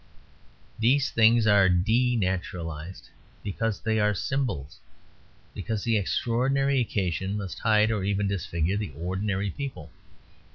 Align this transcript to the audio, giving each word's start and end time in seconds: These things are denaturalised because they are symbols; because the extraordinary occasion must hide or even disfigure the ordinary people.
These 0.79 1.11
things 1.11 1.45
are 1.45 1.69
denaturalised 1.69 3.11
because 3.43 3.79
they 3.79 3.99
are 3.99 4.15
symbols; 4.15 4.79
because 5.53 5.83
the 5.83 5.95
extraordinary 5.95 6.79
occasion 6.81 7.37
must 7.37 7.59
hide 7.59 7.91
or 7.91 8.03
even 8.03 8.27
disfigure 8.27 8.77
the 8.77 8.89
ordinary 8.97 9.51
people. 9.51 9.91